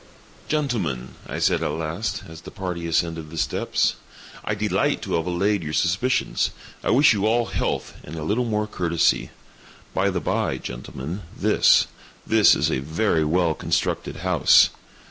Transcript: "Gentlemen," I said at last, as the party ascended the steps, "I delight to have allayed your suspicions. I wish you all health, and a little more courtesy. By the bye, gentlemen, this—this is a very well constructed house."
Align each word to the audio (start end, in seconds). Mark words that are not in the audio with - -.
"Gentlemen," 0.47 1.09
I 1.27 1.37
said 1.37 1.61
at 1.61 1.69
last, 1.73 2.23
as 2.27 2.41
the 2.41 2.49
party 2.49 2.87
ascended 2.87 3.29
the 3.29 3.37
steps, 3.37 3.97
"I 4.43 4.55
delight 4.55 5.03
to 5.03 5.13
have 5.13 5.27
allayed 5.27 5.61
your 5.61 5.73
suspicions. 5.73 6.49
I 6.83 6.89
wish 6.89 7.13
you 7.13 7.27
all 7.27 7.45
health, 7.45 7.93
and 8.03 8.15
a 8.15 8.23
little 8.23 8.45
more 8.45 8.65
courtesy. 8.65 9.29
By 9.93 10.09
the 10.09 10.19
bye, 10.19 10.57
gentlemen, 10.57 11.21
this—this 11.37 12.55
is 12.55 12.71
a 12.71 12.79
very 12.79 13.23
well 13.23 13.53
constructed 13.53 14.15
house." 14.25 14.71